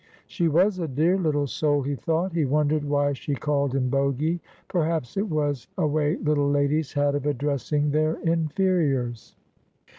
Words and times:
She 0.25 0.47
was 0.47 0.79
a 0.79 0.87
dear 0.87 1.15
little 1.15 1.45
soul, 1.45 1.83
he 1.83 1.93
thought. 1.95 2.33
He 2.33 2.43
wondered 2.43 2.83
why 2.83 3.13
she 3.13 3.35
called 3.35 3.75
him 3.75 3.91
Bogy. 3.91 4.39
Perhaps 4.67 5.15
it 5.15 5.29
was 5.29 5.67
a 5.77 5.85
way 5.85 6.15
little 6.15 6.49
ladies 6.49 6.93
had 6.93 7.13
of 7.13 7.27
addressing 7.27 7.91
their 7.91 8.15
inferiors. 8.23 9.35